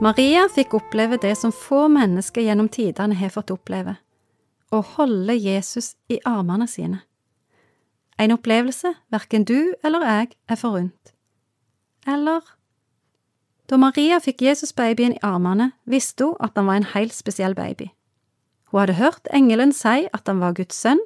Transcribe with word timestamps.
Maria 0.00 0.46
fikk 0.48 0.72
oppleve 0.78 1.18
det 1.20 1.34
som 1.36 1.52
få 1.52 1.82
mennesker 1.92 2.40
gjennom 2.40 2.70
tidene 2.72 3.18
har 3.20 3.28
fått 3.34 3.50
oppleve, 3.52 3.98
å 4.72 4.78
holde 4.94 5.34
Jesus 5.36 5.90
i 6.08 6.16
armene 6.24 6.64
sine. 6.64 7.02
En 8.16 8.32
opplevelse 8.32 8.94
verken 9.12 9.44
du 9.44 9.74
eller 9.84 10.06
jeg 10.08 10.30
er 10.48 10.60
forunt. 10.60 11.12
Eller 12.08 12.40
Da 13.68 13.76
Maria 13.76 14.22
fikk 14.24 14.40
Jesusbabyen 14.40 15.18
i 15.18 15.22
armene, 15.22 15.74
visste 15.84 16.30
hun 16.30 16.40
at 16.40 16.56
han 16.56 16.66
var 16.66 16.80
en 16.80 16.90
helt 16.96 17.14
spesiell 17.14 17.52
baby. 17.54 17.92
Hun 18.72 18.80
hadde 18.80 18.96
hørt 18.96 19.28
engelen 19.36 19.76
si 19.76 20.08
at 20.08 20.26
han 20.26 20.40
var 20.40 20.56
Guds 20.56 20.80
sønn, 20.80 21.04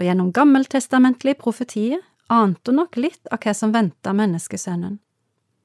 og 0.00 0.08
gjennom 0.08 0.32
gammeltestamentlige 0.32 1.36
profetier 1.36 2.00
ante 2.32 2.72
hun 2.72 2.80
nok 2.80 2.96
litt 2.96 3.28
av 3.28 3.44
hva 3.44 3.52
som 3.52 3.76
venta 3.76 4.16
menneskesønnen. 4.16 5.02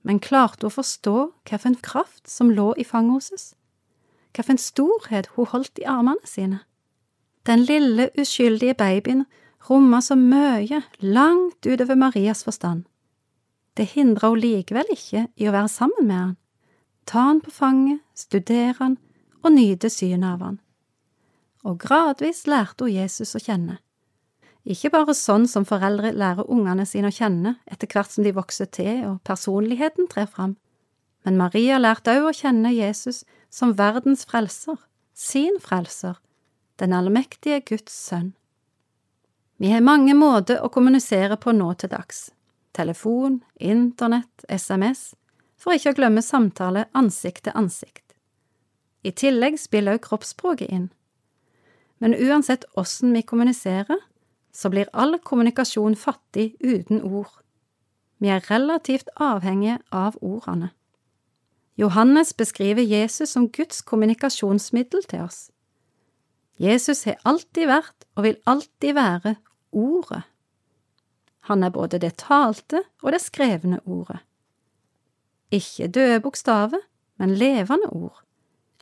Men 0.08 0.22
klarte 0.24 0.70
å 0.70 0.72
forstå 0.72 1.16
hvilken 1.50 1.76
kraft 1.84 2.30
som 2.32 2.52
lå 2.52 2.72
i 2.80 2.86
fanget 2.88 3.28
hennes? 3.28 3.48
Hvilken 4.38 4.60
storhet 4.62 5.28
hun 5.36 5.50
holdt 5.52 5.82
i 5.82 5.88
armene 5.90 6.24
sine? 6.24 6.62
Den 7.48 7.66
lille, 7.68 8.10
uskyldige 8.20 8.76
babyen 8.80 9.26
romma 9.70 10.02
så 10.02 10.16
mye, 10.16 10.82
langt 11.00 11.68
utover 11.68 11.96
Marias 11.96 12.44
forstand. 12.44 12.86
Det 13.78 13.92
hindra 13.94 14.32
hun 14.32 14.42
likevel 14.42 14.88
ikke 14.92 15.28
i 15.36 15.48
å 15.48 15.56
være 15.56 15.72
sammen 15.72 16.08
med 16.08 16.18
han, 16.18 16.38
ta 17.06 17.28
han 17.28 17.42
på 17.44 17.52
fanget, 17.52 18.02
studere 18.16 18.76
han 18.80 18.98
og 19.44 19.54
nyte 19.54 19.92
synet 19.92 20.28
av 20.34 20.46
han. 20.46 20.58
Og 21.68 21.80
gradvis 21.84 22.46
lærte 22.48 22.88
hun 22.88 22.96
Jesus 22.96 23.36
å 23.36 23.44
kjenne. 23.44 23.78
Ikke 24.68 24.92
bare 24.92 25.16
sånn 25.16 25.46
som 25.48 25.64
foreldre 25.68 26.12
lærer 26.12 26.50
ungene 26.52 26.84
sine 26.86 27.08
å 27.08 27.16
kjenne 27.16 27.56
etter 27.72 27.88
hvert 27.88 28.12
som 28.12 28.26
de 28.26 28.34
vokser 28.36 28.68
til 28.68 29.06
og 29.08 29.22
personligheten 29.28 30.10
trer 30.12 30.28
fram, 30.28 30.58
men 31.24 31.40
Maria 31.40 31.78
lærte 31.80 32.18
òg 32.18 32.30
å 32.30 32.36
kjenne 32.36 32.74
Jesus 32.76 33.24
som 33.52 33.76
verdens 33.80 34.26
frelser, 34.28 34.76
sin 35.14 35.56
frelser, 35.64 36.20
den 36.80 36.94
allmektige 36.96 37.62
Guds 37.68 37.96
sønn. 37.96 38.34
Vi 39.58 39.72
har 39.72 39.82
mange 39.82 40.14
måter 40.14 40.60
å 40.62 40.70
kommunisere 40.70 41.40
på 41.42 41.56
nå 41.56 41.72
til 41.80 41.92
dags 41.96 42.28
telefon, 42.78 43.40
internett, 43.58 44.44
SMS, 44.46 45.16
for 45.58 45.74
ikke 45.74 45.96
å 45.96 45.98
glemme 45.98 46.22
samtale 46.22 46.86
ansikt 46.94 47.48
til 47.48 47.56
ansikt. 47.58 48.04
I 49.02 49.10
tillegg 49.12 49.58
spiller 49.58 49.98
også 49.98 50.06
kroppsspråket 50.10 50.70
inn. 50.70 50.86
Men 51.98 52.14
uansett 52.14 52.68
åssen 52.78 53.16
vi 53.18 53.24
kommuniserer, 53.26 53.98
så 54.58 54.72
blir 54.74 54.90
all 54.94 55.20
kommunikasjon 55.22 55.96
fattig 55.96 56.56
uten 56.64 57.04
ord. 57.06 57.30
Vi 58.18 58.32
er 58.34 58.42
relativt 58.50 59.12
avhengige 59.22 59.78
av 59.94 60.18
ordene. 60.22 60.72
Johannes 61.78 62.34
beskriver 62.34 62.82
Jesus 62.82 63.30
som 63.30 63.52
Guds 63.54 63.84
kommunikasjonsmiddel 63.86 65.06
til 65.06 65.28
oss. 65.28 65.52
Jesus 66.58 67.04
har 67.06 67.20
alltid 67.22 67.70
vært 67.70 68.08
og 68.16 68.26
vil 68.26 68.40
alltid 68.50 68.98
være 68.98 69.36
Ordet. 69.78 70.24
Han 71.40 71.64
er 71.64 71.70
både 71.70 72.00
det 72.00 72.16
talte 72.18 72.82
og 73.04 73.12
det 73.12 73.20
skrevne 73.22 73.80
ordet. 73.86 74.20
Ikke 75.52 75.88
døde 75.88 76.22
bokstaver, 76.24 76.80
men 77.20 77.36
levende 77.36 77.90
ord, 77.92 78.24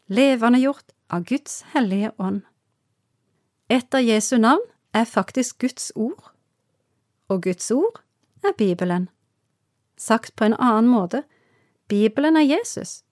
levende 0.07 0.61
gjort 0.61 0.93
av 1.09 1.25
Guds 1.25 1.63
hellige 1.73 2.11
ånd. 2.21 2.41
Etter 3.69 3.99
Jesu 4.05 4.37
navn 4.37 4.63
er 4.95 5.03
faktisk 5.03 5.59
Guds 5.59 5.91
ord, 5.95 6.31
og 7.27 7.43
Guds 7.43 7.71
ord 7.71 8.01
er 8.43 8.55
Bibelen. 8.57 9.09
Sagt 9.97 10.35
på 10.35 10.45
en 10.45 10.55
annen 10.59 10.87
måte, 10.91 11.23
Bibelen 11.87 12.37
er 12.37 12.47
Jesus. 12.47 13.03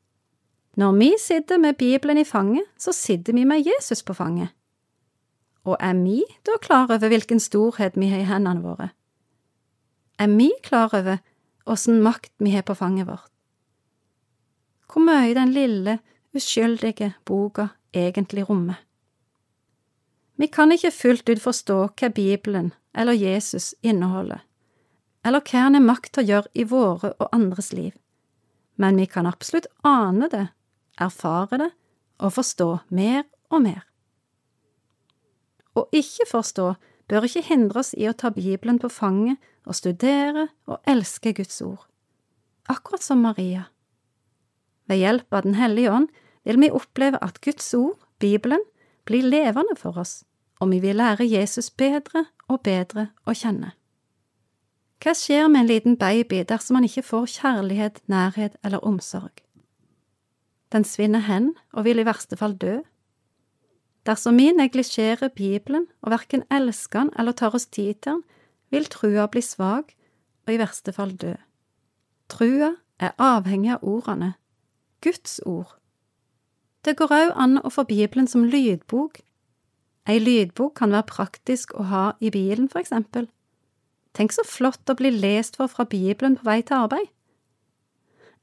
Når 0.76 0.92
vi 0.98 1.12
sitter 1.20 1.58
med 1.58 1.74
Bibelen 1.74 2.18
i 2.18 2.24
fanget, 2.24 2.66
så 2.78 2.92
sitter 2.92 3.34
vi 3.34 3.44
med 3.44 3.66
Jesus 3.68 4.04
på 4.04 4.14
fanget. 4.14 4.50
Og 5.64 5.78
er 5.80 5.94
vi 5.94 6.24
da 6.46 6.58
klar 6.62 6.88
over 6.90 7.08
hvilken 7.08 7.40
storhet 7.40 7.96
vi 7.96 8.08
har 8.08 8.24
i 8.24 8.28
hendene 8.28 8.64
våre? 8.64 8.90
Er 10.20 10.28
vi 10.28 10.52
klar 10.64 10.90
over 10.94 11.18
åssen 11.66 12.02
makt 12.04 12.32
vi 12.40 12.50
har 12.50 12.62
på 12.62 12.74
fanget 12.74 13.08
vårt? 13.08 13.32
Hvor 14.94 15.02
mye 15.02 15.34
den 15.34 15.54
lille, 15.54 16.00
uskyldige 16.36 17.14
boka 17.26 17.68
egentlig 17.94 18.50
rommer? 18.50 18.82
Vi 20.36 20.48
kan 20.48 20.72
ikke 20.74 20.92
fullt 20.92 21.30
ut 21.30 21.42
forstå 21.42 21.78
hva 21.94 22.10
Bibelen 22.10 22.72
eller 22.94 23.14
Jesus 23.14 23.74
inneholder, 23.82 24.42
eller 25.26 25.42
hva 25.46 25.68
han 25.68 25.78
er 25.78 25.86
makt 25.86 26.14
til 26.14 26.24
å 26.24 26.30
gjøre 26.32 26.52
i 26.54 26.66
våre 26.70 27.14
og 27.20 27.30
andres 27.36 27.72
liv, 27.74 27.94
men 28.76 28.98
vi 28.98 29.06
kan 29.10 29.30
absolutt 29.30 29.70
ane 29.86 30.30
det, 30.30 30.48
erfare 31.02 31.60
det 31.62 31.70
og 32.24 32.36
forstå 32.38 32.70
mer 32.90 33.24
og 33.54 33.64
mer. 33.66 33.84
Å 35.74 35.86
ikke 35.94 36.28
forstå 36.30 36.74
bør 37.10 37.28
ikke 37.28 37.46
hindre 37.50 37.82
oss 37.82 37.94
i 37.98 38.08
å 38.10 38.18
ta 38.18 38.30
Bibelen 38.34 38.80
på 38.82 38.90
fanget 38.94 39.42
og 39.66 39.78
studere 39.78 40.48
og 40.70 40.82
elske 40.90 41.34
Guds 41.38 41.62
ord, 41.66 41.86
akkurat 42.70 43.06
som 43.06 43.22
Maria. 43.26 43.68
Ved 44.90 45.02
hjelp 45.02 45.34
av 45.34 45.46
Den 45.46 45.58
hellige 45.58 45.92
ånd 45.92 46.10
vil 46.44 46.60
vi 46.60 46.74
oppleve 46.74 47.22
at 47.24 47.42
Guds 47.42 47.70
ord, 47.78 47.98
Bibelen, 48.20 48.62
blir 49.06 49.24
levende 49.24 49.76
for 49.78 49.98
oss, 49.98 50.24
og 50.60 50.72
vi 50.72 50.80
vil 50.80 50.96
lære 50.96 51.28
Jesus 51.28 51.70
bedre 51.70 52.26
og 52.48 52.62
bedre 52.64 53.10
å 53.26 53.36
kjenne. 53.36 53.74
Hva 55.04 55.12
skjer 55.20 55.50
med 55.52 55.66
en 55.66 55.68
liten 55.68 55.98
baby 56.00 56.46
dersom 56.48 56.78
han 56.80 56.88
ikke 56.88 57.04
får 57.04 57.26
kjærlighet, 57.34 58.00
nærhet 58.08 58.56
eller 58.64 58.86
omsorg? 58.88 59.44
Den 60.72 60.86
svinner 60.88 61.26
hen 61.28 61.52
og 61.74 61.84
vil 61.86 62.00
i 62.00 62.06
verste 62.08 62.40
fall 62.40 62.56
dø. 62.56 62.80
Dersom 64.08 64.40
vi 64.40 64.50
neglisjerer 64.56 65.30
Bibelen 65.36 65.90
og 66.02 66.16
verken 66.16 66.46
elsker 66.52 67.04
den 67.04 67.12
eller 67.20 67.36
tar 67.36 67.56
oss 67.56 67.68
tid 67.68 68.00
til 68.00 68.14
den, 68.14 68.24
vil 68.72 68.88
trua 68.90 69.28
bli 69.28 69.44
svak 69.44 69.94
og 70.48 70.54
i 70.54 70.58
verste 70.58 70.96
fall 70.96 71.14
dø. 71.20 71.36
Trua 72.32 72.74
er 73.00 73.14
avhengig 73.22 73.76
av 73.76 73.84
ordene, 73.84 74.34
Guds 75.04 75.40
ord. 75.46 75.76
Det 76.84 76.98
går 77.00 77.14
òg 77.16 77.30
an 77.40 77.60
å 77.64 77.72
få 77.72 77.86
Bibelen 77.88 78.28
som 78.28 78.44
lydbok. 78.44 79.22
Ei 80.10 80.20
lydbok 80.20 80.74
kan 80.76 80.92
være 80.92 81.08
praktisk 81.08 81.72
å 81.80 81.86
ha 81.88 82.06
i 82.20 82.32
bilen, 82.34 82.68
for 82.68 82.84
eksempel. 82.84 83.30
Tenk 84.14 84.36
så 84.36 84.44
flott 84.46 84.92
å 84.92 84.98
bli 85.00 85.14
lest 85.14 85.56
for 85.58 85.72
fra 85.72 85.86
Bibelen 85.88 86.36
på 86.38 86.46
vei 86.46 86.60
til 86.62 86.84
arbeid. 86.84 87.08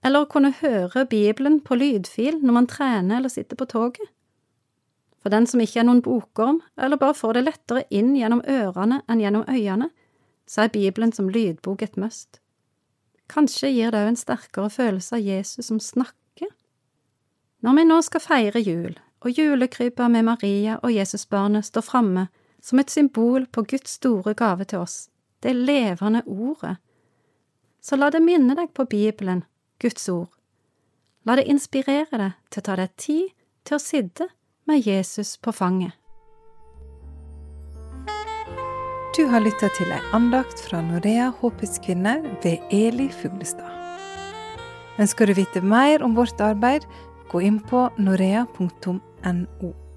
Eller 0.03 0.25
å 0.25 0.31
kunne 0.33 0.55
høre 0.57 1.05
Bibelen 1.05 1.61
på 1.61 1.77
lydfil 1.77 2.41
når 2.41 2.57
man 2.57 2.69
trener 2.71 3.19
eller 3.19 3.33
sitter 3.33 3.61
på 3.61 3.69
toget. 3.69 4.09
For 5.21 5.29
den 5.29 5.45
som 5.47 5.61
ikke 5.61 5.83
er 5.83 5.85
noen 5.85 6.01
bokorm, 6.01 6.63
eller 6.81 6.97
bare 6.97 7.15
får 7.15 7.37
det 7.37 7.45
lettere 7.45 7.85
inn 7.93 8.15
gjennom 8.17 8.41
ørene 8.49 9.03
enn 9.05 9.21
gjennom 9.21 9.45
øynene, 9.45 9.91
så 10.49 10.65
er 10.65 10.73
Bibelen 10.73 11.13
som 11.13 11.29
lydbok 11.29 11.85
et 11.85 12.01
must. 12.01 12.41
Kanskje 13.31 13.69
gir 13.69 13.93
det 13.93 14.01
òg 14.01 14.15
en 14.15 14.19
sterkere 14.19 14.73
følelse 14.73 15.21
av 15.21 15.29
Jesus 15.29 15.69
som 15.69 15.79
snakker. 15.79 16.17
Når 17.61 17.77
vi 17.77 17.85
nå 17.85 17.97
skal 18.01 18.23
feire 18.25 18.61
jul, 18.65 18.95
og 19.21 19.37
julekrybba 19.37 20.09
med 20.09 20.25
Maria 20.25 20.79
og 20.81 20.95
Jesusbarnet 20.95 21.67
står 21.69 21.85
framme 21.85 22.29
som 22.65 22.81
et 22.81 22.91
symbol 22.91 23.45
på 23.53 23.67
Guds 23.69 23.99
store 23.99 24.33
gave 24.35 24.65
til 24.65 24.81
oss, 24.81 25.11
det 25.45 25.53
levende 25.57 26.23
ordet, 26.27 26.79
så 27.81 27.97
la 27.97 28.11
det 28.13 28.23
minne 28.25 28.57
deg 28.57 28.73
på 28.77 28.85
Bibelen, 28.89 29.45
Guds 29.81 30.09
ord. 30.09 30.29
La 31.25 31.37
det 31.37 31.49
inspirere 31.53 32.17
deg 32.17 32.37
til 32.49 32.63
å 32.63 32.67
ta 32.69 32.77
deg 32.81 32.97
tid 32.97 33.29
til 33.69 33.77
å 33.77 33.83
sitte 33.83 34.29
med 34.69 34.87
Jesus 34.87 35.37
på 35.37 35.53
fanget. 35.53 35.93
Du 39.17 39.27
har 39.29 39.43
lytta 39.45 39.69
til 39.77 39.93
ei 39.93 40.01
andakt 40.17 40.63
fra 40.65 40.81
Norea 40.85 41.29
Håpets 41.41 41.81
kvinner 41.85 42.23
ved 42.45 42.61
Eli 42.73 43.11
Fuglestad. 43.13 43.69
Ønsker 45.01 45.29
du 45.29 45.35
vite 45.37 45.61
mer 45.65 46.05
om 46.05 46.17
vårt 46.17 46.41
arbeid, 46.45 46.85
gå 47.31 47.43
inn 47.47 47.61
på 47.61 47.87
norea.no. 47.97 49.90